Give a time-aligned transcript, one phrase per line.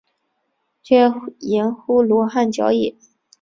[0.83, 2.95] 曷言乎罗汉脚也？